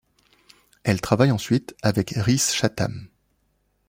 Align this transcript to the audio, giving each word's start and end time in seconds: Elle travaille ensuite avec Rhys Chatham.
Elle 0.81 0.99
travaille 0.99 1.29
ensuite 1.29 1.75
avec 1.83 2.15
Rhys 2.17 2.39
Chatham. 2.39 3.07